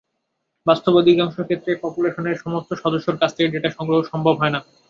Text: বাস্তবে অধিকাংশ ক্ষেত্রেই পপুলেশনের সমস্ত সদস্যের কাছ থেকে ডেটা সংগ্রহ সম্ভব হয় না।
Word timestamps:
বাস্তবে 0.65 0.99
অধিকাংশ 0.99 1.35
ক্ষেত্রেই 1.39 1.81
পপুলেশনের 1.83 2.41
সমস্ত 2.43 2.69
সদস্যের 2.75 3.19
কাছ 3.21 3.31
থেকে 3.35 3.51
ডেটা 3.53 3.69
সংগ্রহ 3.71 3.99
সম্ভব 4.11 4.35
হয় 4.37 4.53
না। 4.55 4.59